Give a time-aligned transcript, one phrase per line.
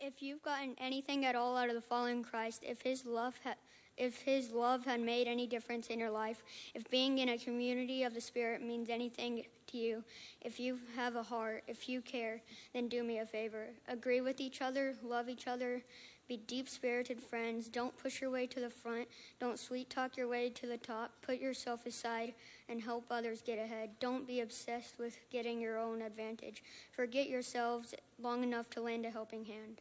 [0.00, 3.54] If you've gotten anything at all out of the fallen Christ, if his love ha-
[3.98, 6.42] if his love had made any difference in your life,
[6.74, 10.02] if being in a community of the Spirit means anything to you,
[10.40, 12.40] if you have a heart, if you care,
[12.72, 13.66] then do me a favor.
[13.88, 15.82] Agree with each other, love each other,
[16.30, 17.68] be deep spirited friends.
[17.68, 19.08] Don't push your way to the front.
[19.38, 21.10] Don't sweet talk your way to the top.
[21.20, 22.34] Put yourself aside
[22.68, 23.90] and help others get ahead.
[23.98, 26.62] Don't be obsessed with getting your own advantage.
[26.92, 29.80] Forget yourselves long enough to lend a helping hand.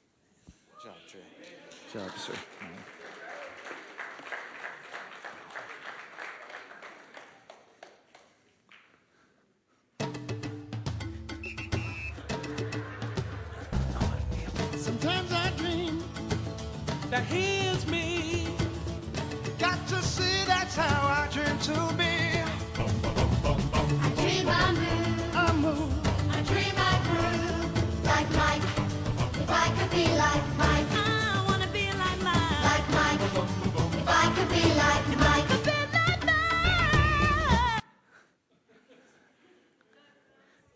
[0.81, 1.21] Good job, Trey.
[1.93, 2.98] Good job, sir.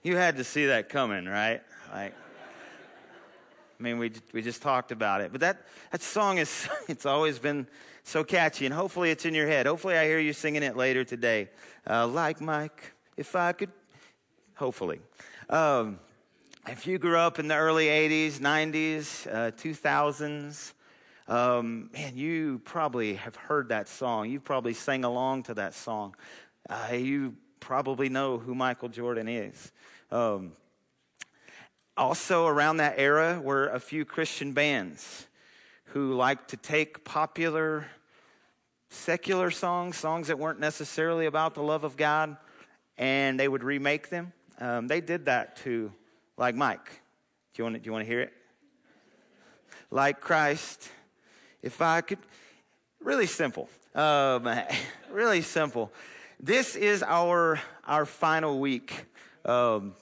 [0.04, 1.62] You had to see that coming, right?
[1.94, 2.14] Like,
[3.80, 7.40] I mean, we we just talked about it, but that that song is it's always
[7.40, 7.68] been
[8.04, 9.66] so catchy, and hopefully it's in your head.
[9.66, 11.50] Hopefully, I hear you singing it later today,
[11.90, 12.92] uh, like Mike.
[13.16, 13.72] If I could,
[14.56, 15.00] hopefully.
[15.50, 16.00] Um,
[16.68, 20.74] if you grew up in the early '80s, '90s, uh, 2000s.
[21.30, 24.30] Um, man, you probably have heard that song.
[24.30, 26.14] You probably sang along to that song.
[26.70, 29.72] Uh, you probably know who Michael Jordan is.
[30.14, 30.52] Um,
[31.98, 35.26] also, around that era were a few Christian bands
[35.86, 37.88] who liked to take popular
[38.92, 42.38] secular songs, songs that weren't necessarily about the love of God,
[42.96, 44.34] and they would remake them.
[44.60, 45.92] Um, they did that to,
[46.38, 46.86] like Mike.
[47.56, 48.34] Do you want to, do you want to hear it?
[49.90, 50.92] Like Christ,
[51.64, 52.20] if I could.
[53.02, 53.68] Really simple.
[53.96, 54.48] Um,
[55.12, 55.92] really simple.
[56.40, 59.08] This is our our final week.
[59.44, 59.96] Um,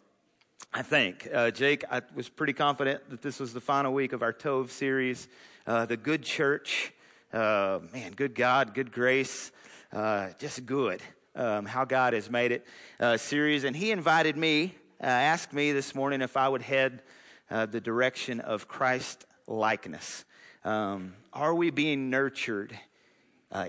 [0.74, 1.28] I think.
[1.34, 4.70] Uh, Jake, I was pretty confident that this was the final week of our Tov
[4.70, 5.28] series,
[5.68, 6.94] uh, the Good Church.
[7.34, 9.52] Uh, man, good God, good grace,
[9.92, 11.02] uh, just good.
[11.36, 12.66] Um, how God has made it
[13.02, 13.66] uh, series.
[13.66, 17.02] And he invited me, uh, asked me this morning if I would head
[17.50, 20.24] the direction of Christ likeness.
[20.64, 22.80] Um, are we being nurtured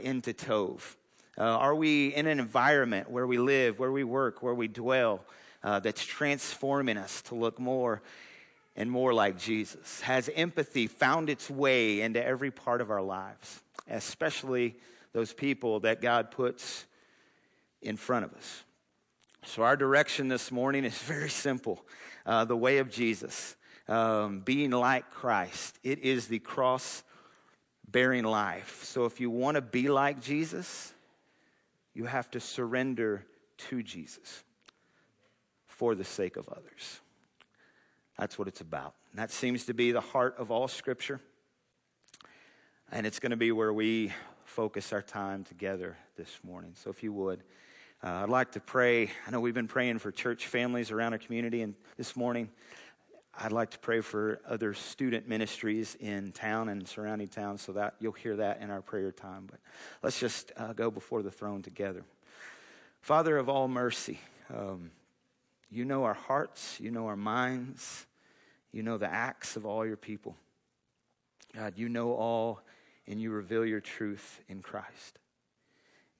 [0.03, 0.95] into Tov?
[1.37, 5.25] Are we in an environment where we live, where we work, where we dwell,
[5.65, 8.03] uh, that's transforming us to look more
[8.77, 10.01] and more like Jesus?
[10.03, 14.77] Has empathy found its way into every part of our lives, especially
[15.13, 16.87] those people that God puts
[17.81, 18.65] in front of us?
[19.45, 21.85] So, our direction this morning is very simple
[22.25, 23.57] uh, the way of Jesus,
[23.89, 25.79] um, being like Christ.
[25.83, 27.03] It is the cross
[27.91, 28.85] bearing life.
[28.85, 30.95] So, if you want to be like Jesus,
[31.93, 33.27] you have to surrender
[33.69, 34.45] to Jesus
[35.83, 37.01] for the sake of others.
[38.17, 38.95] That's what it's about.
[39.11, 41.19] And that seems to be the heart of all Scripture.
[42.93, 44.13] And it's going to be where we
[44.45, 46.75] focus our time together this morning.
[46.77, 47.43] So, if you would,
[48.01, 49.11] uh, I'd like to pray.
[49.27, 52.49] I know we've been praying for church families around our community, and this morning,
[53.37, 57.97] I'd like to pray for other student ministries in town and surrounding towns so that
[57.99, 59.49] you'll hear that in our prayer time.
[59.51, 59.59] But
[60.01, 62.05] let's just uh, go before the throne together.
[63.01, 64.93] Father of all mercy, um,
[65.73, 68.07] you know our hearts, you know our minds,
[68.73, 70.37] you know the acts of all your people.
[71.55, 72.61] God, you know all,
[73.07, 75.19] and you reveal your truth in Christ.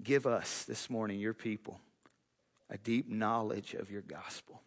[0.03, 1.81] Give us this morning, your people,
[2.71, 4.63] a deep knowledge of your gospel,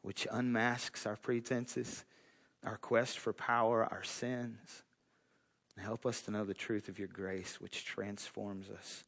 [0.00, 2.04] which unmasks our pretenses,
[2.64, 4.84] our quest for power, our sins.
[5.78, 9.04] Help us to know the truth of your grace, which transforms us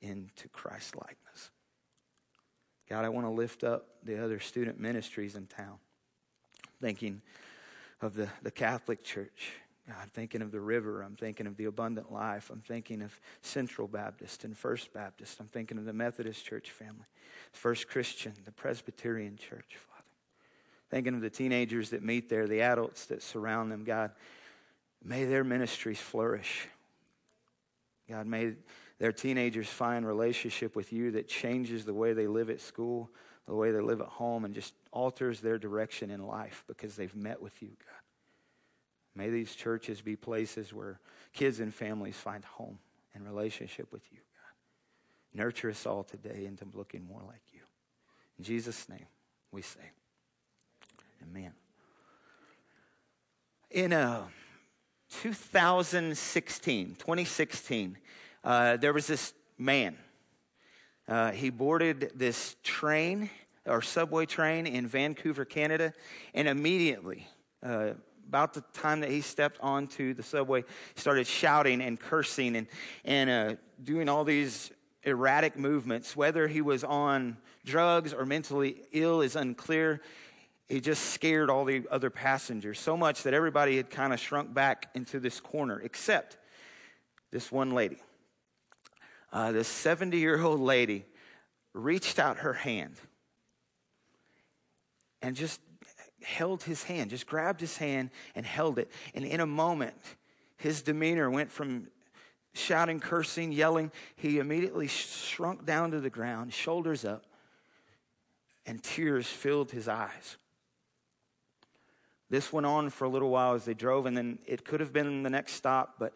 [0.00, 1.50] into Christ likeness.
[2.88, 5.78] God, I want to lift up the other student ministries in town.
[6.80, 7.22] Thinking
[8.00, 9.52] of the, the Catholic Church.
[9.88, 11.02] God, I'm thinking of the River.
[11.02, 12.50] I'm thinking of the Abundant Life.
[12.52, 15.38] I'm thinking of Central Baptist and First Baptist.
[15.40, 17.06] I'm thinking of the Methodist Church family,
[17.52, 20.02] First Christian, the Presbyterian Church, Father.
[20.90, 23.84] Thinking of the teenagers that meet there, the adults that surround them.
[23.84, 24.10] God,
[25.04, 26.68] may their ministries flourish.
[28.08, 28.54] God, may
[28.98, 33.10] their teenagers find relationship with you that changes the way they live at school,
[33.46, 37.14] the way they live at home, and just alters their direction in life because they've
[37.14, 38.00] met with you, God.
[39.14, 41.00] May these churches be places where
[41.32, 42.78] kids and families find home
[43.14, 45.42] and relationship with you, God.
[45.44, 47.60] Nurture us all today into looking more like you.
[48.38, 49.06] In Jesus' name,
[49.52, 49.80] we say,
[51.22, 51.52] Amen.
[53.70, 54.24] In uh,
[55.22, 57.96] 2016, 2016,
[58.46, 59.96] uh, there was this man.
[61.08, 63.28] Uh, he boarded this train
[63.66, 65.92] or subway train in Vancouver, Canada,
[66.32, 67.26] and immediately,
[67.64, 67.90] uh,
[68.28, 70.64] about the time that he stepped onto the subway,
[70.94, 72.68] started shouting and cursing and,
[73.04, 74.70] and uh, doing all these
[75.02, 76.16] erratic movements.
[76.16, 80.00] Whether he was on drugs or mentally ill is unclear.
[80.68, 84.54] He just scared all the other passengers so much that everybody had kind of shrunk
[84.54, 86.36] back into this corner, except
[87.32, 87.98] this one lady.
[89.36, 91.04] Uh, this 70 year old lady
[91.74, 92.94] reached out her hand
[95.20, 95.60] and just
[96.22, 98.90] held his hand, just grabbed his hand and held it.
[99.14, 99.92] And in a moment,
[100.56, 101.88] his demeanor went from
[102.54, 103.92] shouting, cursing, yelling.
[104.14, 107.26] He immediately shrunk down to the ground, shoulders up,
[108.64, 110.38] and tears filled his eyes.
[112.30, 114.94] This went on for a little while as they drove, and then it could have
[114.94, 116.14] been the next stop, but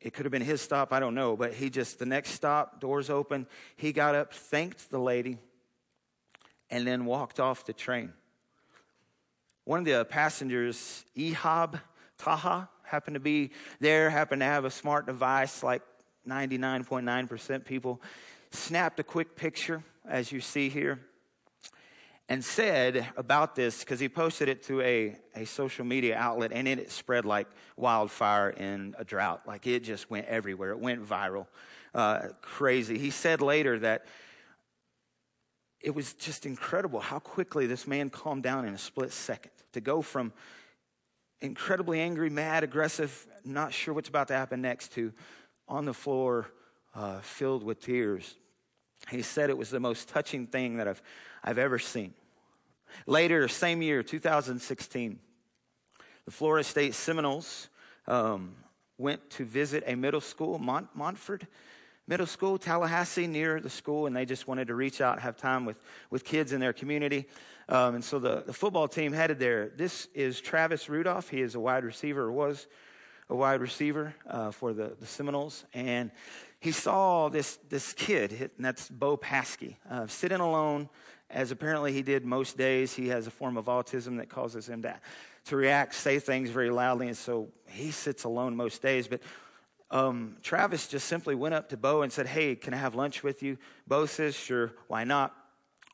[0.00, 1.36] it could have been his stop, I don't know.
[1.36, 3.46] But he just, the next stop, doors open,
[3.76, 5.38] he got up, thanked the lady,
[6.70, 8.12] and then walked off the train.
[9.64, 11.80] One of the passengers, Ehab
[12.16, 13.50] Taha, happened to be
[13.80, 15.82] there, happened to have a smart device like
[16.26, 18.00] 99.9% people,
[18.50, 21.00] snapped a quick picture, as you see here,
[22.28, 26.68] and said about this, because he posted it to a, a social media outlet, and
[26.68, 29.42] it spread like wildfire in a drought.
[29.46, 30.70] Like it just went everywhere.
[30.70, 31.46] It went viral.
[31.94, 32.98] Uh, crazy.
[32.98, 34.04] He said later that
[35.80, 39.80] it was just incredible how quickly this man calmed down in a split second to
[39.80, 40.32] go from
[41.40, 45.12] incredibly angry, mad, aggressive, not sure what's about to happen next to
[45.68, 46.50] on the floor,
[46.94, 48.36] uh, filled with tears.
[49.08, 51.00] He said it was the most touching thing that I've,
[51.42, 52.14] I've ever seen.
[53.06, 55.18] Later, same year, 2016,
[56.24, 57.68] the Florida State Seminoles
[58.06, 58.54] um,
[58.96, 61.46] went to visit a middle school, Mont- Montford
[62.08, 65.66] Middle School, Tallahassee, near the school, and they just wanted to reach out, have time
[65.66, 67.26] with, with kids in their community.
[67.68, 69.68] Um, and so the, the football team headed there.
[69.76, 71.28] This is Travis Rudolph.
[71.28, 72.66] He is a wide receiver, was
[73.28, 75.66] a wide receiver uh, for the, the Seminoles.
[75.74, 76.10] And
[76.60, 80.88] he saw this, this kid, and that's Bo Paske, uh, sitting alone,
[81.30, 82.94] as apparently he did most days.
[82.94, 84.98] He has a form of autism that causes him to,
[85.46, 89.08] to react, say things very loudly, and so he sits alone most days.
[89.08, 89.20] But
[89.90, 93.22] um, Travis just simply went up to Bo and said, Hey, can I have lunch
[93.22, 93.58] with you?
[93.86, 95.34] Bo says, Sure, why not?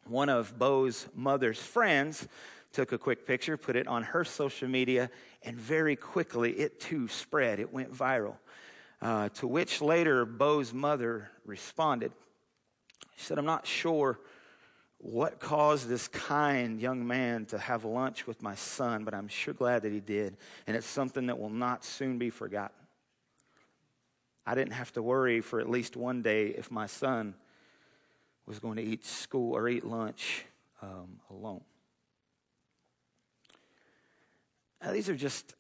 [0.07, 2.29] One of Bo's mother's friends
[2.73, 5.11] took a quick picture, put it on her social media,
[5.43, 7.61] and very quickly it too spread.
[7.61, 8.37] It went viral.
[9.01, 12.13] Uh, to which later Bo's mother responded.
[13.17, 14.19] She said, I'm not sure
[15.05, 19.53] what caused this kind young man to have lunch with my son, but I'm sure
[19.53, 20.35] glad that he did.
[20.67, 22.75] And it's something that will not soon be forgotten.
[24.47, 27.35] I didn't have to worry for at least one day if my son
[28.47, 30.47] was going to eat school or eat lunch
[30.81, 31.61] um, alone.
[34.83, 35.55] Now, these are just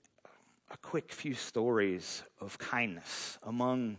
[0.70, 3.98] a quick few stories of kindness among,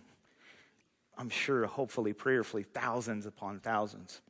[1.19, 4.21] I'm sure, hopefully, prayerfully, thousands upon thousands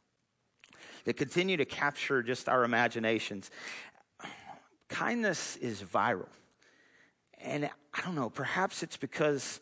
[1.05, 3.49] that continue to capture just our imaginations.
[4.89, 6.27] Kindness is viral.
[7.41, 9.61] And I don't know, perhaps it's because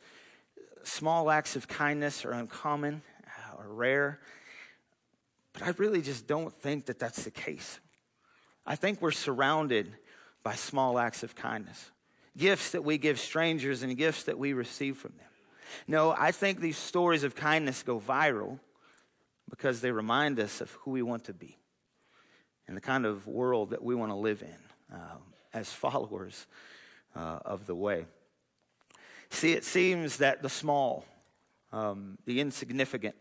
[0.84, 4.20] small acts of kindness are uncommon uh, or rare,
[5.54, 7.80] but I really just don't think that that's the case.
[8.66, 9.94] I think we're surrounded
[10.44, 11.92] by small acts of kindness,
[12.38, 15.28] gifts that we give strangers and gifts that we receive from them.
[15.88, 18.60] No, I think these stories of kindness go viral
[19.50, 21.58] because they remind us of who we want to be
[22.68, 25.18] and the kind of world that we want to live in uh,
[25.54, 26.48] as followers
[27.16, 28.06] uh, of the way.
[29.30, 31.06] See, it seems that the small,
[31.72, 33.16] um, the insignificant,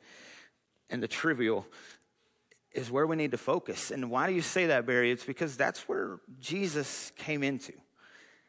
[0.91, 1.67] and the trivial
[2.73, 3.91] is where we need to focus.
[3.91, 5.11] And why do you say that, Barry?
[5.11, 7.73] It's because that's where Jesus came into.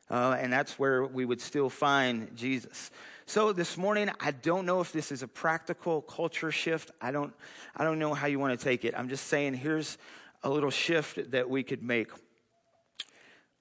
[0.10, 2.92] Uh, and that's where we would still find Jesus.
[3.26, 6.92] So this morning, I don't know if this is a practical culture shift.
[7.00, 7.34] I don't,
[7.76, 8.94] I don't know how you want to take it.
[8.98, 9.98] I'm just saying here's
[10.44, 12.10] a little shift that we could make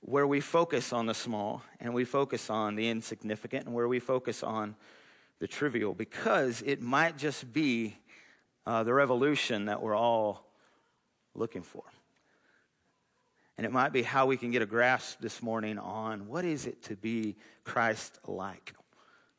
[0.01, 4.01] where we focus on the small and we focus on the insignificant and where we
[4.01, 4.75] focus on
[5.39, 7.97] the trivial because it might just be
[8.67, 10.45] uh, the revolution that we're all
[11.37, 11.85] looking for.
[13.57, 16.67] And it might be how we can get a grasp this morning on what is
[16.67, 18.75] it to be Christ like,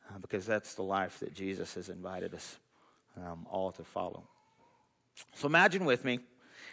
[0.08, 2.58] uh, because that's the life that Jesus has invited us
[3.16, 4.24] um, all to follow.
[5.34, 6.20] So imagine with me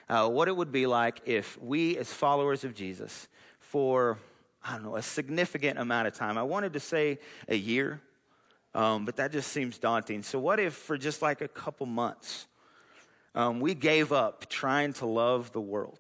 [0.10, 3.28] uh, what it would be like if we, as followers of Jesus,
[3.60, 4.18] for
[4.64, 6.38] I don't know, a significant amount of time.
[6.38, 8.00] I wanted to say a year,
[8.76, 10.22] um, but that just seems daunting.
[10.22, 12.46] So, what if for just like a couple months,
[13.34, 16.00] um, we gave up trying to love the world?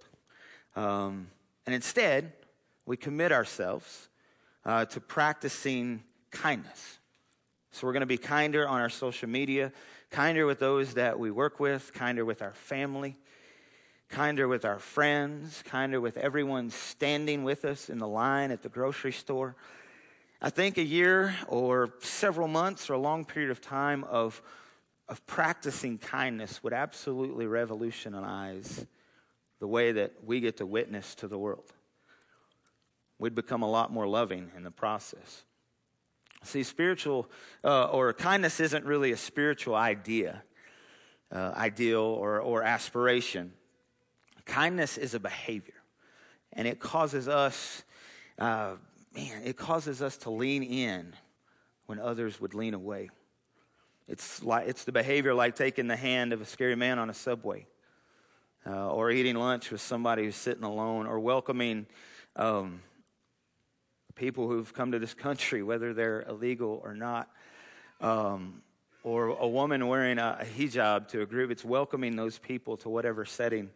[0.76, 1.28] Um,
[1.66, 2.34] and instead,
[2.86, 4.10] we commit ourselves
[4.64, 7.00] uh, to practicing kindness.
[7.72, 9.72] So, we're going to be kinder on our social media,
[10.10, 13.18] kinder with those that we work with, kinder with our family,
[14.10, 18.70] kinder with our friends, kinder with everyone standing with us in the line at the
[18.70, 19.56] grocery store.
[20.42, 24.42] I think a year or several months or a long period of time of,
[25.08, 28.86] of practicing kindness would absolutely revolutionize
[29.60, 31.72] the way that we get to witness to the world.
[33.20, 35.44] We'd become a lot more loving in the process.
[36.43, 37.29] See, spiritual
[37.63, 40.43] uh, or kindness isn't really a spiritual idea,
[41.31, 43.53] uh, ideal, or, or aspiration.
[44.45, 45.75] Kindness is a behavior,
[46.53, 47.83] and it causes us,
[48.39, 48.74] uh,
[49.15, 51.13] man, it causes us to lean in
[51.86, 53.12] when others would lean away.
[54.07, 57.13] It's like it's the behavior like taking the hand of a scary man on a
[57.13, 57.67] subway,
[58.65, 61.86] uh, or eating lunch with somebody who's sitting alone, or welcoming.
[62.36, 62.81] Um,
[64.12, 67.30] people who've come to this country, whether they're illegal or not,
[68.00, 68.62] um,
[69.03, 71.51] or a woman wearing a, hijab to a group.
[71.51, 73.70] It's welcoming those people to whatever setting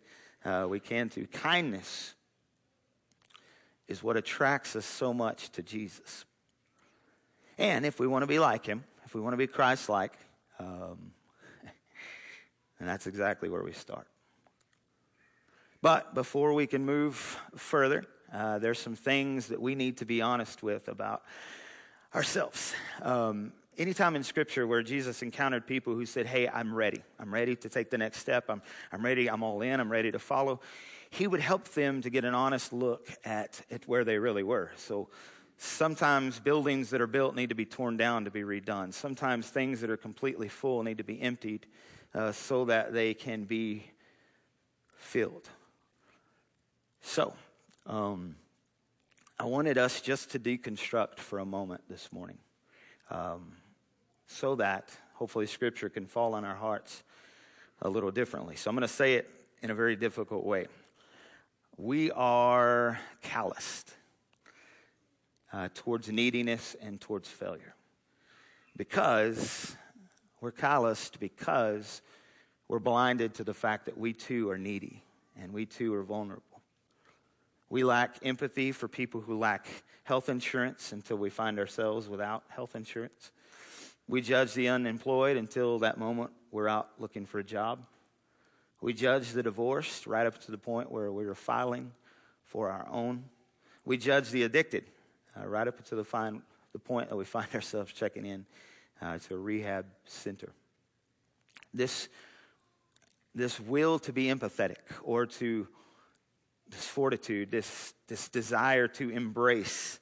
[0.44, 1.26] uh, we can to.
[1.28, 2.14] Kindness
[3.88, 6.26] is what attracts us so much to Jesus.
[7.58, 10.14] And if we want to be like him, if we want to be Christ like,
[10.60, 11.12] um,
[12.80, 14.08] and that's exactly where we start.
[15.82, 20.22] But before we can move further, uh, there's some things that we need to be
[20.22, 21.24] honest with about
[22.14, 22.74] ourselves.
[23.02, 27.02] Um, anytime in Scripture where Jesus encountered people who said, Hey, I'm ready.
[27.18, 28.46] I'm ready to take the next step.
[28.50, 28.62] I'm,
[28.92, 29.30] I'm ready.
[29.30, 29.80] I'm all in.
[29.80, 30.60] I'm ready to follow.
[31.10, 34.72] He would help them to get an honest look at, at where they really were.
[34.76, 35.08] So
[35.58, 38.94] sometimes buildings that are built need to be torn down to be redone.
[38.94, 41.68] Sometimes things that are completely full need to be emptied
[42.14, 43.86] uh, so that they can be
[44.98, 45.48] filled.
[47.02, 47.34] So,
[47.86, 48.36] um,
[49.38, 52.38] I wanted us just to deconstruct for a moment this morning
[53.12, 53.52] um,
[54.28, 57.04] so that hopefully Scripture can fall on our hearts
[57.82, 58.56] a little differently.
[58.56, 59.30] So I'm going to say it
[59.62, 60.68] in a very difficult way.
[61.78, 63.94] We are calloused
[65.52, 67.76] uh, towards neediness and towards failure
[68.78, 69.76] because
[70.42, 72.02] we're calloused because
[72.68, 75.04] we're blinded to the fact that we too are needy
[75.40, 76.55] and we too are vulnerable.
[77.70, 79.68] We lack empathy for people who lack
[80.04, 83.32] health insurance until we find ourselves without health insurance.
[84.08, 87.86] We judge the unemployed until that moment we're out looking for a job.
[88.82, 91.92] We judge the divorced right up to the point where we are filing
[92.44, 93.26] for our own.
[93.84, 94.86] We judge the addicted
[95.36, 98.46] uh, right up to the, fine, the point that we find ourselves checking in
[99.02, 100.52] uh, to a rehab center.
[101.74, 102.10] This,
[103.34, 105.68] this will to be empathetic or to
[106.70, 110.00] this fortitude, this, this desire to embrace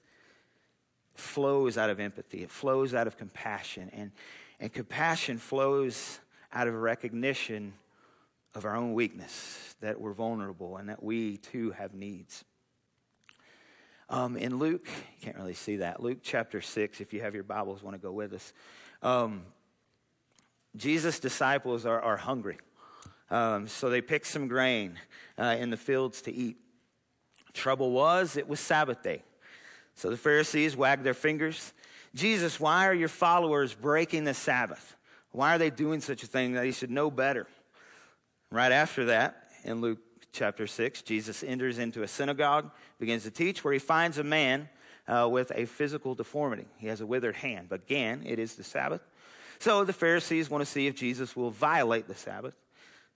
[1.14, 2.44] flows out of empathy.
[2.44, 3.90] It flows out of compassion.
[3.94, 4.12] And,
[4.60, 6.20] and compassion flows
[6.52, 7.74] out of recognition
[8.56, 12.44] of our own weakness, that we're vulnerable and that we too have needs.
[14.10, 16.02] Um, in Luke, you can't really see that.
[16.02, 18.54] Luke chapter 6, if you have your Bibles, want to go with us.
[19.02, 19.44] Um,
[20.76, 22.58] Jesus' disciples are, are hungry.
[23.34, 25.00] Um, so they picked some grain
[25.40, 26.58] uh, in the fields to eat.
[27.54, 29.24] Trouble was, it was Sabbath day.
[29.96, 31.74] So the Pharisees wagged their fingers.
[32.14, 34.96] Jesus, why are your followers breaking the Sabbath?
[35.32, 37.48] Why are they doing such a thing that he should know better?
[38.52, 39.98] Right after that, in Luke
[40.32, 44.70] chapter 6, Jesus enters into a synagogue, begins to teach, where he finds a man
[45.08, 46.68] uh, with a physical deformity.
[46.78, 47.66] He has a withered hand.
[47.68, 49.02] But again, it is the Sabbath.
[49.58, 52.54] So the Pharisees want to see if Jesus will violate the Sabbath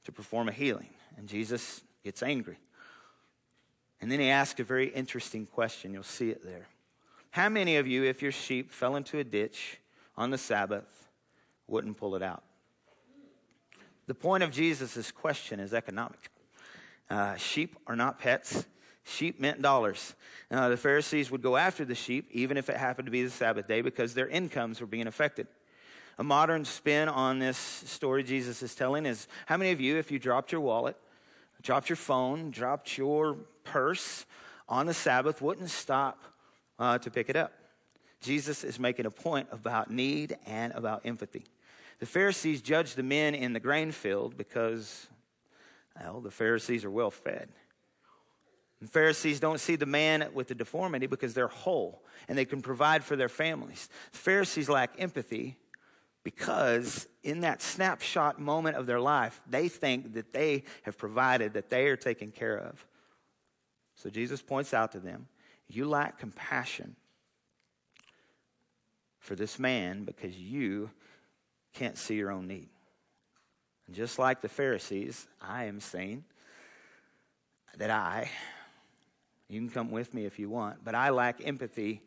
[0.08, 0.88] to perform a healing.
[1.18, 2.58] And Jesus gets angry.
[4.00, 5.94] And then he asks a very interesting question.
[5.94, 6.68] You'll see it there.
[7.32, 9.80] How many of you, if your sheep fell into a ditch
[10.16, 11.10] on the Sabbath,
[11.68, 12.42] wouldn't pull it out?
[14.06, 16.32] The point of Jesus' question is economic.
[17.10, 18.66] Uh, sheep are not pets.
[19.04, 20.16] Sheep meant dollars.
[20.50, 23.30] Uh, the Pharisees would go after the sheep, even if it happened to be the
[23.30, 25.48] Sabbath day, because their incomes were being affected.
[26.20, 30.12] A modern spin on this story Jesus is telling is how many of you, if
[30.12, 30.98] you dropped your wallet,
[31.62, 34.26] dropped your phone, dropped your purse
[34.68, 36.24] on the Sabbath, wouldn't stop
[36.80, 37.54] uh, to pick it up?
[38.20, 41.46] Jesus is making a point about need and about empathy.
[42.00, 45.08] The Pharisees judged the men in the grain field because,
[46.00, 47.50] well, the Pharisees are well fed.
[48.82, 52.62] The Pharisees don't see the man with the deformity because they're whole and they can
[52.62, 53.90] provide for their families.
[54.12, 55.58] The Pharisees lack empathy
[56.28, 61.70] because in that snapshot moment of their life, they think that they have provided, that
[61.70, 62.86] they are taken care of.
[63.96, 65.30] So Jesus points out to them,
[65.70, 66.98] You lack compassion
[69.20, 70.90] for this man because you
[71.74, 72.68] can't see your own need.
[73.86, 76.26] And just like the Pharisees, I am saying
[77.78, 78.30] that I,
[79.48, 82.02] you can come with me if you want, but I lack empathy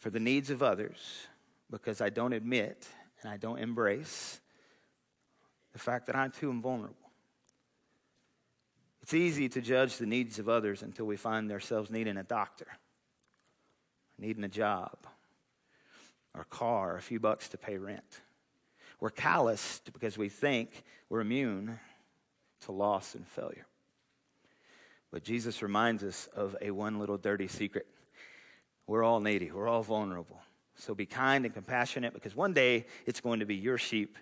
[0.00, 1.28] for the needs of others
[1.70, 2.88] because I don't admit
[3.24, 4.38] and I don't embrace
[5.72, 6.94] the fact that I too am vulnerable.
[9.02, 12.66] It's easy to judge the needs of others until we find ourselves needing a doctor,
[14.18, 14.96] needing a job,
[16.34, 18.20] or a car, or a few bucks to pay rent.
[19.00, 21.78] We're calloused because we think we're immune
[22.62, 23.66] to loss and failure.
[25.10, 27.86] But Jesus reminds us of a one little dirty secret.
[28.86, 30.40] We're all needy, we're all vulnerable.
[30.76, 34.16] So be kind and compassionate because one day it's going to be your sheep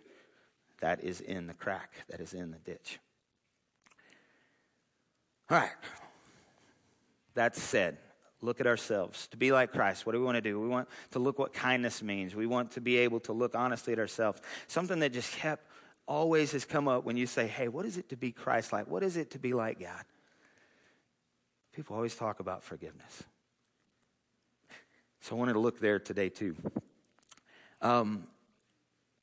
[0.80, 2.98] that is in the crack, that is in the ditch.
[5.50, 5.70] All right.
[7.34, 7.98] That said,
[8.40, 9.28] look at ourselves.
[9.28, 10.60] To be like Christ, what do we want to do?
[10.60, 12.34] We want to look what kindness means.
[12.34, 14.40] We want to be able to look honestly at ourselves.
[14.66, 15.66] Something that just kept
[16.06, 18.88] always has come up when you say, hey, what is it to be Christ like?
[18.88, 20.04] What is it to be like God?
[21.72, 23.22] People always talk about forgiveness.
[25.22, 26.56] So I wanted to look there today too.
[27.80, 28.26] Um,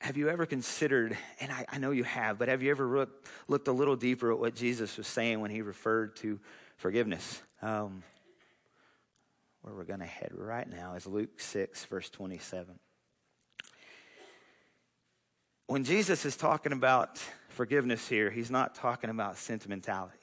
[0.00, 3.28] have you ever considered, and I, I, know you have, but have you ever looked,
[3.48, 6.40] looked a little deeper at what Jesus was saying when he referred to
[6.78, 7.42] forgiveness?
[7.60, 8.02] Um,
[9.60, 12.78] where we're going to head right now is Luke 6, verse 27.
[15.66, 20.16] When Jesus is talking about forgiveness here, he's not talking about sentimentality.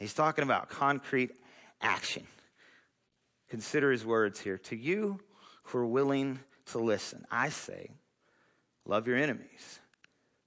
[0.00, 1.30] He's talking about concrete
[1.80, 2.26] action.
[3.48, 4.58] Consider his words here.
[4.58, 5.20] To you
[5.64, 7.90] who are willing to listen, I say,
[8.84, 9.80] love your enemies.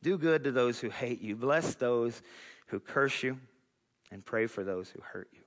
[0.04, 1.36] Do good to those who hate you.
[1.36, 2.22] Bless those
[2.68, 3.38] who curse you,
[4.12, 5.42] and pray for those who hurt you.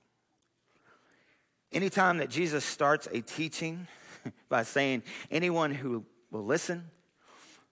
[1.71, 3.87] Anytime that Jesus starts a teaching
[4.49, 6.89] by saying, anyone who will listen,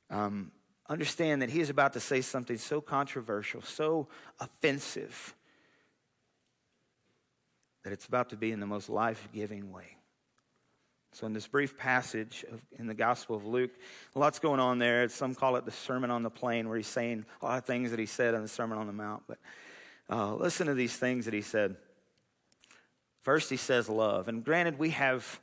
[0.09, 0.51] um,
[0.89, 4.07] understand that he is about to say something so controversial, so
[4.39, 5.35] offensive,
[7.83, 9.97] that it's about to be in the most life giving way.
[11.13, 13.71] So, in this brief passage of, in the Gospel of Luke,
[14.15, 15.07] lots going on there.
[15.09, 17.91] Some call it the Sermon on the Plain, where he's saying a lot of things
[17.91, 19.21] that he said in the Sermon on the Mount.
[19.27, 19.37] But
[20.09, 21.75] uh, listen to these things that he said.
[23.21, 24.27] First, he says love.
[24.27, 25.39] And granted, we have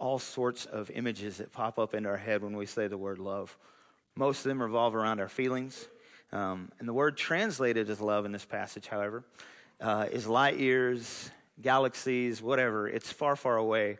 [0.00, 3.20] all sorts of images that pop up into our head when we say the word
[3.20, 3.56] love.
[4.16, 5.86] Most of them revolve around our feelings.
[6.32, 9.22] Um, and the word translated as love in this passage, however,
[9.80, 12.88] uh, is light years, galaxies, whatever.
[12.88, 13.98] It's far, far away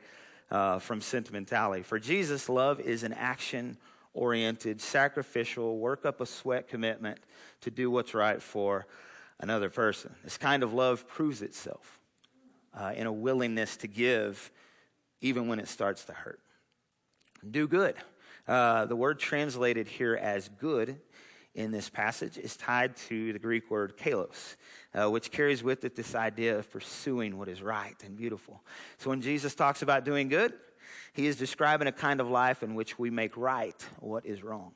[0.51, 1.83] uh, from sentimentality.
[1.83, 3.77] For Jesus, love is an action
[4.15, 7.19] oriented, sacrificial, work up a sweat commitment
[7.63, 8.87] to do what's right for
[9.41, 10.15] another person.
[10.23, 11.99] This kind of love proves itself
[12.75, 14.51] uh, in a willingness to give
[15.21, 16.41] even when it starts to hurt.
[17.49, 17.95] Do good.
[18.47, 21.01] Uh, the word translated here as good
[21.55, 24.57] in this passage is tied to the Greek word kalos,
[24.95, 28.63] uh, which carries with it this idea of pursuing what is right and beautiful.
[28.99, 30.55] So when Jesus talks about doing good,
[31.13, 34.73] he is describing a kind of life in which we make right what is wrong.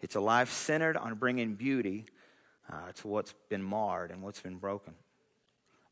[0.00, 2.06] It's a life centered on bringing beauty
[2.70, 4.94] uh, to what's been marred and what's been broken.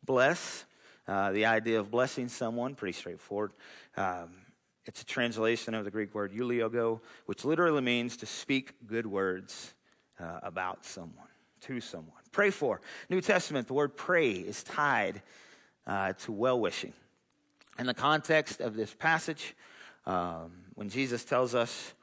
[0.05, 0.65] Bless
[1.07, 3.53] uh, the idea of blessing someone, pretty straightforward.
[3.97, 4.31] Um,
[4.85, 9.75] it's a translation of the Greek word eulogeo, which literally means to speak good words
[10.21, 11.29] uh, about someone,
[11.63, 12.13] to someone.
[12.33, 12.81] Pray for.
[13.09, 15.23] New Testament, the word pray is tied
[15.87, 16.93] uh, to well wishing.
[17.79, 19.55] In the context of this passage,
[20.07, 21.95] um, when Jesus tells us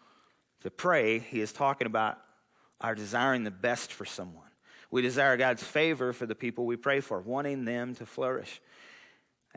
[0.62, 2.18] to pray, he is talking about
[2.82, 4.44] our desiring the best for someone.
[4.92, 8.62] We desire God's favor for the people we pray for, wanting them to flourish.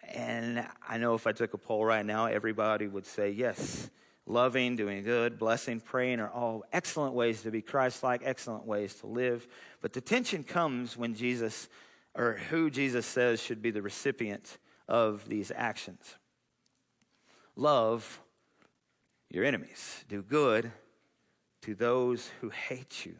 [0.09, 3.91] And I know if I took a poll right now, everybody would say, yes,
[4.29, 8.95] loving, doing good, blessing, praying are all excellent ways to be Christ like, excellent ways
[8.97, 9.49] to live.
[9.81, 11.69] But the tension comes when Jesus,
[12.15, 16.17] or who Jesus says should be the recipient of these actions.
[17.57, 18.21] Love
[19.31, 20.71] your enemies, do good
[21.63, 23.17] to those who hate you,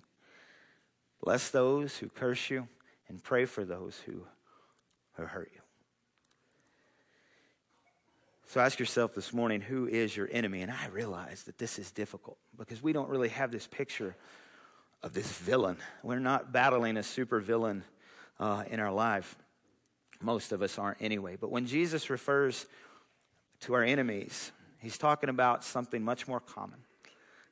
[1.23, 2.69] bless those who curse you,
[3.09, 4.25] and pray for those who,
[5.15, 5.61] who hurt you.
[8.49, 10.63] So ask yourself this morning, who is your enemy?
[10.63, 14.17] And I realize that this is difficult because we don't really have this picture
[15.03, 15.77] of this villain.
[16.03, 17.85] We're not battling a super villain
[18.41, 19.37] uh, in our life.
[20.23, 21.37] Most of us aren't anyway.
[21.39, 22.65] But when Jesus refers
[23.61, 26.79] to our enemies, he's talking about something much more common,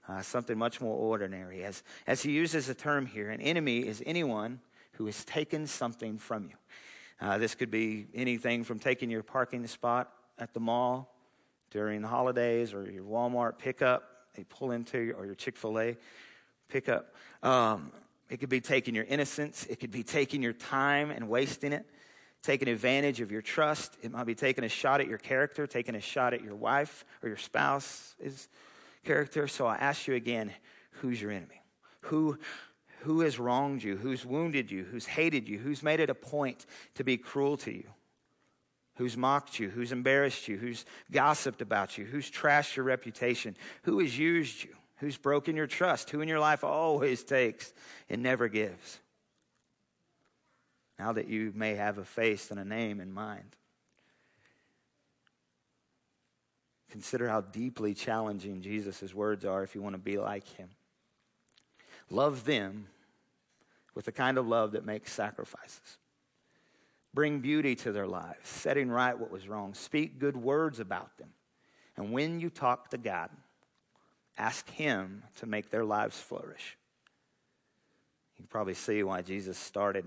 [0.09, 1.63] uh, something much more ordinary.
[1.63, 4.61] As, as he uses the term here, an enemy is anyone
[4.93, 6.57] who has taken something from you.
[7.21, 11.14] Uh, this could be anything from taking your parking spot at the mall
[11.70, 15.96] during the holidays or your Walmart pickup, they pull into, or your Chick fil A
[16.68, 17.14] pickup.
[17.42, 17.92] Um,
[18.29, 21.87] it could be taking your innocence, it could be taking your time and wasting it
[22.46, 23.96] taking advantage of your trust.
[24.03, 27.05] It might be taking a shot at your character, taking a shot at your wife
[27.22, 28.49] or your spouse's
[29.05, 29.49] character.
[29.49, 30.53] So I ask you again
[30.90, 31.61] who's your enemy?
[32.03, 32.38] Who,
[33.01, 33.96] who has wronged you?
[33.96, 34.85] Who's wounded you?
[34.85, 35.59] Who's hated you?
[35.59, 37.88] Who's made it a point to be cruel to you?
[38.97, 39.69] Who's mocked you?
[39.69, 40.57] Who's embarrassed you?
[40.57, 42.05] Who's gossiped about you?
[42.05, 43.57] Who's trashed your reputation?
[43.83, 44.75] Who has used you?
[44.97, 46.11] Who's broken your trust?
[46.11, 47.73] Who in your life always takes
[48.09, 49.01] and never gives?
[50.99, 53.57] now that you may have a face and a name in mind.
[56.91, 60.71] Consider how deeply challenging Jesus' words are if you want to be like him.
[62.09, 62.87] Love them
[63.95, 65.99] with the kind of love that makes sacrifices.
[67.16, 69.72] Bring beauty to their lives, setting right what was wrong.
[69.72, 71.31] Speak good words about them.
[71.96, 73.31] And when you talk to God,
[74.37, 76.76] ask Him to make their lives flourish.
[78.35, 80.05] You can probably see why Jesus started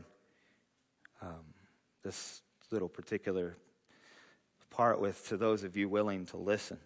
[1.20, 1.46] um,
[2.04, 3.58] this little particular
[4.70, 6.78] part with to those of you willing to listen.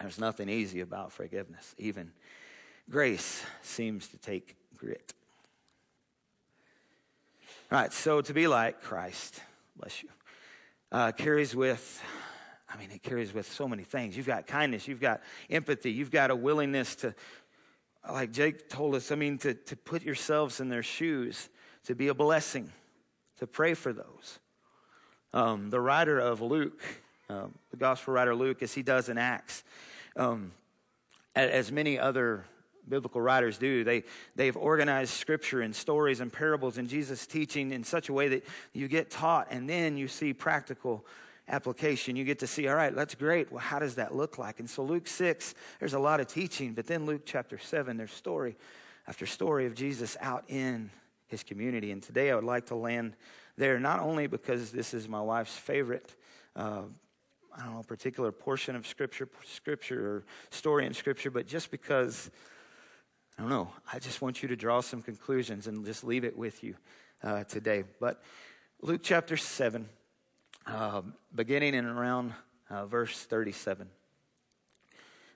[0.00, 1.74] There's nothing easy about forgiveness.
[1.76, 2.10] Even
[2.88, 5.12] grace seems to take grit.
[7.72, 9.40] All right, so to be like Christ,
[9.74, 10.08] bless you,
[10.92, 12.00] uh, carries with,
[12.72, 14.16] I mean, it carries with so many things.
[14.16, 17.12] You've got kindness, you've got empathy, you've got a willingness to,
[18.08, 21.48] like Jake told us, I mean, to, to put yourselves in their shoes,
[21.86, 22.70] to be a blessing
[23.38, 24.38] to pray for those.
[25.34, 26.80] Um, the writer of Luke,
[27.28, 29.64] um, the gospel writer Luke, as he does in Acts,
[30.14, 30.52] um,
[31.34, 32.44] as many other
[32.88, 37.84] biblical writers do, they, they've organized scripture and stories and parables and Jesus' teaching in
[37.84, 41.04] such a way that you get taught and then you see practical
[41.48, 42.16] application.
[42.16, 43.52] You get to see, all right, that's great.
[43.52, 44.60] Well, how does that look like?
[44.60, 48.12] And so Luke 6, there's a lot of teaching, but then Luke chapter 7, there's
[48.12, 48.56] story
[49.06, 50.90] after story of Jesus out in
[51.28, 51.92] his community.
[51.92, 53.14] And today I would like to land
[53.56, 56.14] there, not only because this is my wife's favorite,
[56.56, 56.82] uh,
[57.56, 62.30] I don't know, particular portion of scripture, scripture or story in scripture, but just because,
[63.38, 66.36] I don't know, I just want you to draw some conclusions and just leave it
[66.36, 66.74] with you
[67.22, 67.84] uh, today.
[68.00, 68.22] But
[68.80, 69.88] Luke chapter 7,
[70.66, 71.02] uh,
[71.34, 72.32] beginning in around
[72.70, 73.88] uh, verse 37,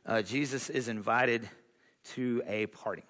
[0.07, 1.49] uh, Jesus is invited
[2.15, 3.05] to a party,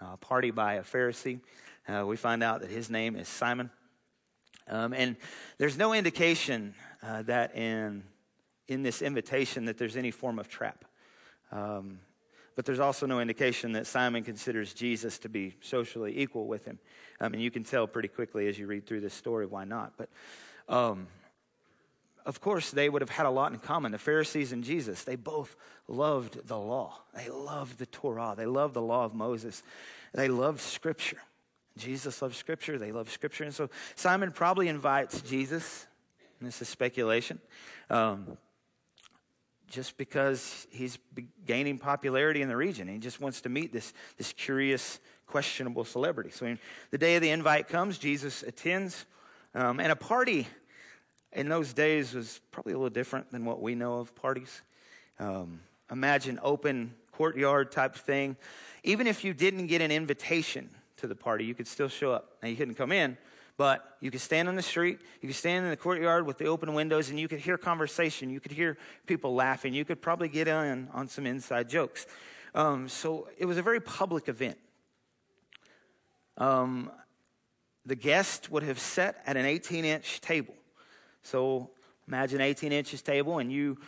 [0.00, 1.40] a party by a Pharisee
[1.86, 3.70] uh, we find out that his name is Simon.
[4.68, 5.16] Um, and
[5.58, 8.04] there's no indication uh, that in,
[8.68, 10.86] in this invitation that there's any form of trap.
[11.52, 11.98] Um,
[12.56, 16.78] but there's also no indication that Simon considers Jesus to be socially equal with him.
[17.20, 19.94] I mean, you can tell pretty quickly as you read through this story why not.
[19.96, 20.08] But
[20.68, 21.08] um,
[22.26, 23.92] of course, they would have had a lot in common.
[23.92, 25.56] The Pharisees and Jesus, they both
[25.88, 27.02] loved the law.
[27.14, 28.34] They loved the Torah.
[28.36, 29.62] They loved the law of Moses.
[30.12, 31.18] They loved Scripture.
[31.76, 32.78] Jesus loves Scripture.
[32.78, 33.44] They love Scripture.
[33.44, 35.86] And so Simon probably invites Jesus,
[36.40, 37.40] this is speculation,
[37.90, 38.38] um,
[39.68, 40.98] just because he's
[41.46, 42.88] gaining popularity in the region.
[42.88, 46.30] He just wants to meet this, this curious, questionable celebrity.
[46.30, 46.56] So
[46.90, 49.06] the day of the invite comes, Jesus attends,
[49.54, 50.46] um, and a party
[51.32, 54.62] in those days was probably a little different than what we know of parties.
[55.18, 58.36] Um, imagine open courtyard type thing.
[58.82, 60.70] Even if you didn't get an invitation,
[61.04, 61.44] to the party.
[61.44, 62.38] You could still show up.
[62.42, 63.16] Now, you couldn't come in,
[63.56, 66.46] but you could stand on the street, you could stand in the courtyard with the
[66.46, 68.30] open windows, and you could hear conversation.
[68.30, 69.74] You could hear people laughing.
[69.74, 72.06] You could probably get in on some inside jokes.
[72.54, 74.58] Um, so it was a very public event.
[76.36, 76.90] Um,
[77.86, 80.54] the guest would have sat at an 18 inch table.
[81.22, 81.70] So
[82.08, 83.78] imagine 18 inches table, and you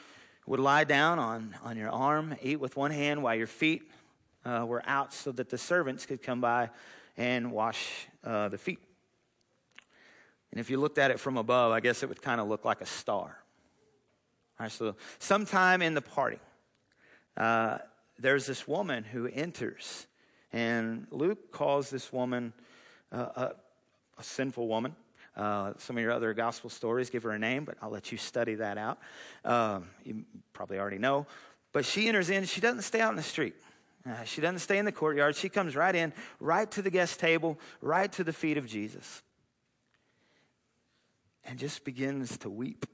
[0.47, 3.83] would lie down on, on your arm, eat with one hand while your feet
[4.45, 6.71] uh, were out so that the servants could come by
[7.17, 8.79] and wash uh, the feet.
[10.57, 12.65] And if you looked at it from above, I guess it would kind of look
[12.65, 13.37] like a star.
[14.59, 16.39] All right, so sometime in the party,
[17.37, 17.77] uh,
[18.19, 20.07] there's this woman who enters,
[20.55, 22.55] and Luke calls this woman
[23.13, 23.53] uh, a,
[24.17, 24.97] a, sinful woman.
[25.37, 28.17] Uh, some of your other gospel stories give her a name, but I'll let you
[28.17, 28.99] study that out.
[29.45, 31.27] Um, you probably already know.
[31.75, 33.57] But she enters in, she doesn't stay out in the street.
[34.09, 35.37] Uh, she doesn't stay in the courtyard.
[35.37, 39.23] She comes right in, right to the guest table, right to the feet of Jesus.
[41.47, 42.85] And just begins to weep.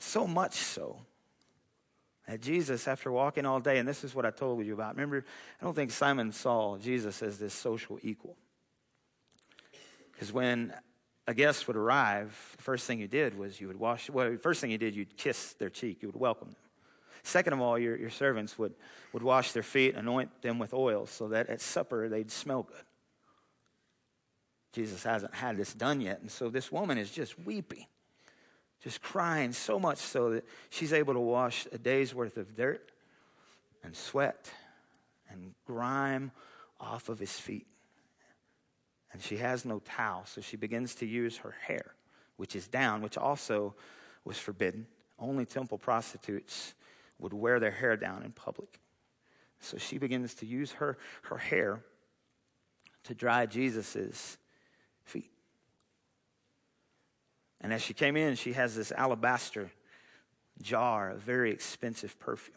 [0.00, 1.00] So much so
[2.26, 4.94] that Jesus, after walking all day, and this is what I told you about.
[4.94, 5.24] Remember,
[5.60, 8.36] I don't think Simon saw Jesus as this social equal.
[10.12, 10.72] Because when
[11.26, 14.38] a guest would arrive, the first thing you did was you would wash, well, the
[14.38, 16.56] first thing you did, you'd kiss their cheek, you would welcome them.
[17.22, 18.74] Second of all, your, your servants would,
[19.12, 22.84] would wash their feet, anoint them with oil, so that at supper they'd smell good.
[24.72, 27.86] Jesus hasn't had this done yet, and so this woman is just weeping,
[28.82, 32.92] just crying so much so that she's able to wash a day's worth of dirt
[33.82, 34.50] and sweat
[35.30, 36.30] and grime
[36.80, 37.66] off of his feet.
[39.12, 41.94] And she has no towel, so she begins to use her hair,
[42.36, 43.74] which is down, which also
[44.24, 44.86] was forbidden.
[45.18, 46.74] Only temple prostitutes
[47.18, 48.80] would wear their hair down in public.
[49.60, 51.82] So she begins to use her, her hair
[53.04, 54.38] to dry Jesus's
[55.08, 55.30] feet.
[57.60, 59.70] And as she came in, she has this alabaster
[60.62, 62.56] jar of very expensive perfume.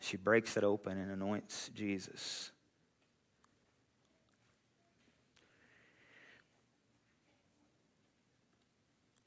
[0.00, 2.50] She breaks it open and anoints Jesus.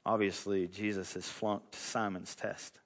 [0.06, 2.80] Obviously, Jesus has flunked Simon's test.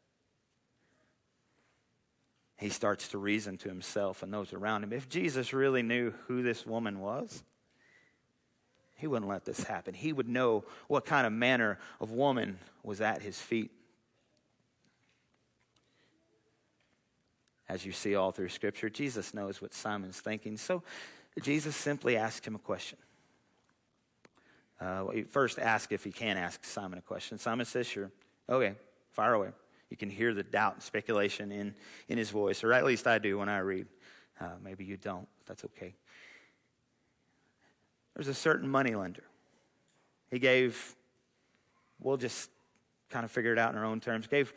[2.57, 4.93] He starts to reason to himself and those around him.
[4.93, 7.43] If Jesus really knew who this woman was,
[8.99, 9.93] he wouldn't let this happen.
[9.93, 13.71] He would know what kind of manner of woman was at his feet.
[17.69, 20.57] As you see all through Scripture, Jesus knows what Simon's thinking.
[20.57, 20.83] So
[21.41, 22.97] Jesus simply asked him a question.
[24.81, 27.37] Uh, first ask if he can ask Simon a question.
[27.37, 28.11] Simon says, Sure.
[28.49, 28.75] Okay,
[29.11, 29.49] fire away.
[29.89, 31.73] You can hear the doubt and speculation in,
[32.09, 33.87] in his voice, or at least I do when I read.
[34.41, 35.27] Uh, maybe you don't.
[35.45, 35.95] That's okay.
[38.19, 39.23] There's a certain money lender.
[40.29, 40.93] He gave,
[42.01, 42.49] we'll just
[43.09, 44.51] kind of figure it out in our own terms, gave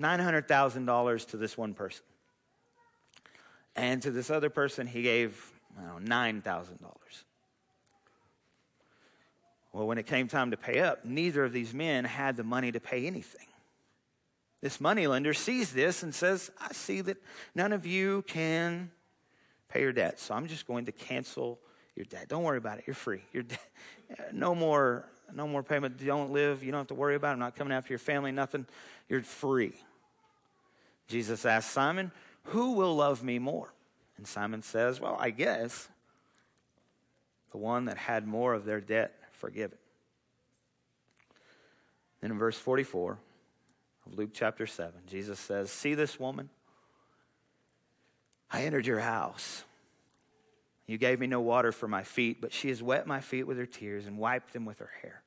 [0.00, 2.04] $900,000 to this one person.
[3.74, 6.76] And to this other person, he gave, I don't know, $9,000.
[9.72, 12.70] Well, when it came time to pay up, neither of these men had the money
[12.70, 13.48] to pay anything.
[14.60, 17.16] This moneylender sees this and says, I see that
[17.56, 18.92] none of you can
[19.68, 21.58] pay your debt, so I'm just going to cancel
[21.98, 22.28] your debt.
[22.28, 22.84] Don't worry about it.
[22.86, 23.22] You're free.
[23.32, 23.58] You're de-
[24.32, 26.02] no more no more payment.
[26.02, 26.62] Don't live.
[26.62, 27.32] You don't have to worry about it.
[27.32, 28.64] I'm not coming after your family, nothing.
[29.08, 29.74] You're free.
[31.08, 32.12] Jesus asked Simon,
[32.44, 33.72] Who will love me more?
[34.16, 35.88] And Simon says, Well, I guess
[37.50, 39.78] the one that had more of their debt forgiven.
[42.20, 43.18] Then in verse 44
[44.06, 46.48] of Luke chapter 7, Jesus says, See this woman?
[48.50, 49.64] I entered your house.
[50.88, 53.58] You gave me no water for my feet, but she has wet my feet with
[53.58, 55.22] her tears and wiped them with her hair.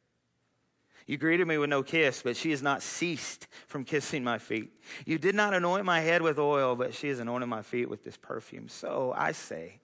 [1.05, 4.71] You greeted me with no kiss, but she has not ceased from kissing my feet.
[5.05, 8.03] You did not anoint my head with oil, but she has anointed my feet with
[8.03, 8.69] this perfume.
[8.69, 9.81] So I say,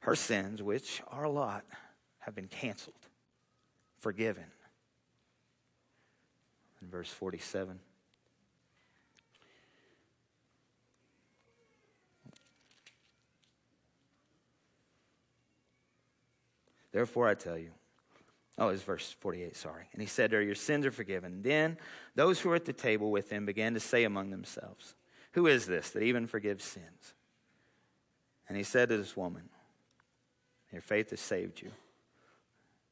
[0.00, 1.64] her sins, which are a lot,
[2.20, 2.94] have been canceled,
[3.98, 4.44] forgiven.
[6.80, 7.80] In verse 47.
[16.98, 17.70] Therefore, I tell you,
[18.58, 19.84] oh, it's verse 48, sorry.
[19.92, 21.42] And he said to her, Your sins are forgiven.
[21.42, 21.78] Then
[22.16, 24.96] those who were at the table with him began to say among themselves,
[25.34, 27.14] Who is this that even forgives sins?
[28.48, 29.48] And he said to this woman,
[30.72, 31.70] Your faith has saved you.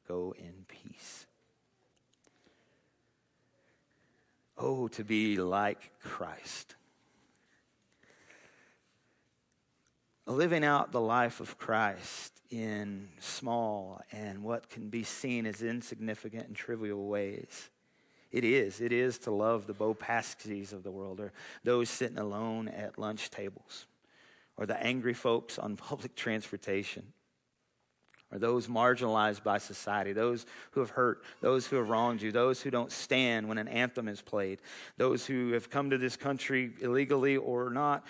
[0.07, 1.25] Go in peace.
[4.57, 6.75] Oh, to be like Christ.
[10.27, 16.47] Living out the life of Christ in small and what can be seen as insignificant
[16.47, 17.69] and trivial ways.
[18.31, 18.81] It is.
[18.81, 21.31] It is to love the Bo of the world or
[21.63, 23.85] those sitting alone at lunch tables
[24.57, 27.13] or the angry folks on public transportation
[28.31, 32.61] or those marginalized by society, those who have hurt, those who have wronged you, those
[32.61, 34.59] who don't stand when an anthem is played,
[34.97, 38.05] those who have come to this country illegally or not,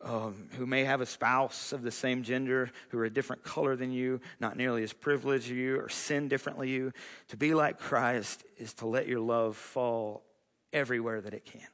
[0.00, 3.74] um, who may have a spouse of the same gender, who are a different color
[3.76, 6.92] than you, not nearly as privileged as you, or sin differently you.
[7.28, 10.22] To be like Christ is to let your love fall
[10.72, 11.68] everywhere that it can,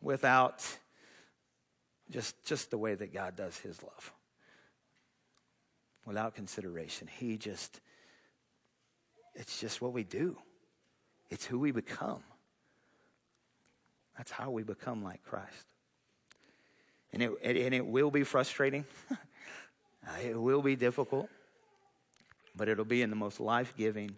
[0.00, 0.64] without
[2.10, 4.12] just just the way that God does His love,
[6.06, 7.08] without consideration.
[7.18, 7.80] He just
[9.34, 10.36] it's just what we do.
[11.30, 12.22] It's who we become.
[14.16, 15.66] That's how we become like Christ.
[17.12, 18.84] And it, and it will be frustrating.
[20.08, 21.28] Uh, it will be difficult.
[22.56, 24.16] but it'll be in the most life giving,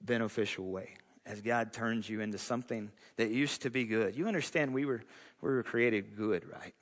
[0.00, 4.16] beneficial way as God turns you into something that used to be good.
[4.16, 5.02] You understand we were,
[5.40, 6.74] we were created good, right?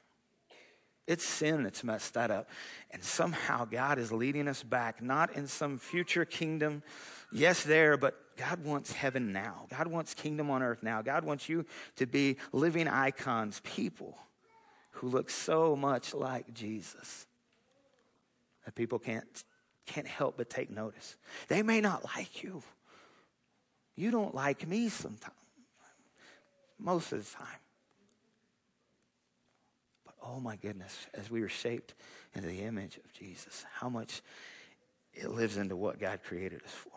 [1.07, 2.49] It's sin that's messed that up.
[2.91, 6.83] And somehow God is leading us back, not in some future kingdom.
[7.33, 9.67] Yes, there, but God wants heaven now.
[9.69, 11.03] God wants kingdom on earth now.
[11.03, 14.19] God wants you to be living icons, people
[15.01, 17.27] who look so much like Jesus
[18.67, 19.45] that people can't,
[19.87, 21.17] can't help but take notice.
[21.49, 22.63] They may not like you.
[23.97, 25.35] You don't like me sometimes,
[26.79, 27.47] most of the time.
[30.05, 31.95] But oh my goodness, as we were shaped
[32.35, 34.21] into the image of Jesus, how much
[35.15, 36.93] it lives into what God created us for.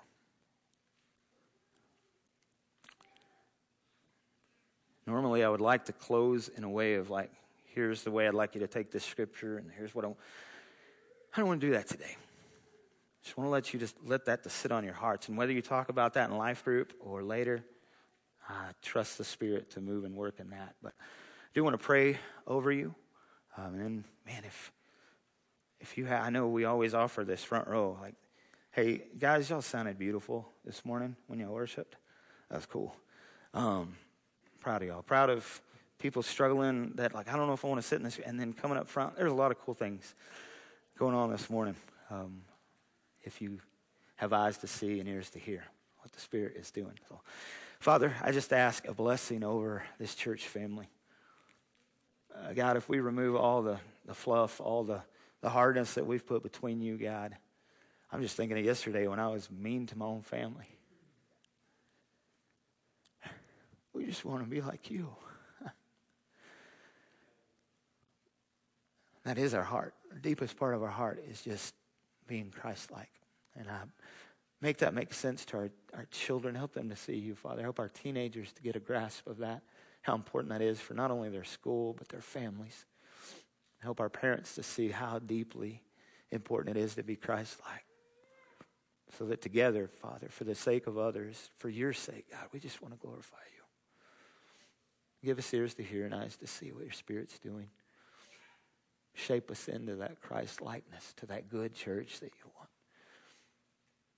[5.07, 7.31] Normally, I would like to close in a way of like,
[7.73, 11.37] here's the way I'd like you to take this scripture, and here's what I, I
[11.37, 12.15] don't want to do that today.
[13.23, 15.29] Just want to let you just let that to sit on your hearts.
[15.29, 17.63] And whether you talk about that in life group or later,
[18.47, 20.75] I trust the Spirit to move and work in that.
[20.81, 22.93] But I do want to pray over you.
[23.57, 24.71] Um, and man, if
[25.79, 27.97] if you have, I know we always offer this front row.
[28.01, 28.15] Like,
[28.71, 31.95] hey guys, y'all sounded beautiful this morning when y'all worshipped.
[32.49, 32.95] That was cool.
[33.53, 33.95] Um,
[34.59, 35.01] proud of y'all.
[35.01, 35.61] Proud of
[36.03, 38.19] people struggling that like I don't know if I want to sit in this.
[38.19, 40.13] And then coming up front, there's a lot of cool things
[40.99, 41.75] going on this morning.
[42.11, 42.41] Um,
[43.23, 43.59] if you
[44.17, 45.63] have eyes to see and ears to hear
[45.99, 46.99] what the Spirit is doing.
[47.07, 47.21] So,
[47.79, 50.89] Father, I just ask a blessing over this church family.
[52.35, 55.01] Uh, God, if we remove all the, the fluff, all the,
[55.39, 57.33] the hardness that we've put between you, God,
[58.11, 60.67] I'm just thinking of yesterday when I was mean to my own family.
[63.93, 65.07] We just want to be like you.
[69.25, 69.93] That is our heart.
[70.11, 71.73] The deepest part of our heart is just
[72.27, 73.11] being Christ like.
[73.55, 73.81] And I
[74.61, 76.55] make that make sense to our, our children.
[76.55, 77.61] Help them to see you, Father.
[77.61, 79.61] Help our teenagers to get a grasp of that,
[80.01, 82.85] how important that is for not only their school, but their families.
[83.81, 85.81] Help our parents to see how deeply
[86.31, 87.85] important it is to be Christ like.
[89.17, 92.81] So that together, Father, for the sake of others, for your sake, God, we just
[92.81, 95.27] want to glorify you.
[95.27, 97.67] Give us ears to hear and eyes to see what your Spirit's doing.
[99.13, 102.69] Shape us into that Christ likeness, to that good church that you want.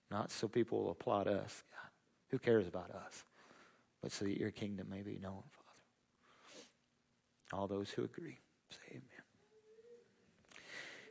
[0.09, 1.63] Not so people will applaud us.
[1.71, 1.89] God.
[2.31, 3.23] Who cares about us?
[4.01, 6.61] But so that your kingdom may be known, Father.
[7.53, 9.03] All those who agree, say amen.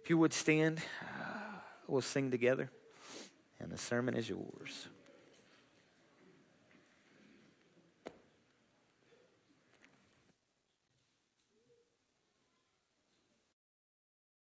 [0.02, 2.70] If you would stand, uh, we'll sing together,
[3.58, 4.88] and the sermon is yours.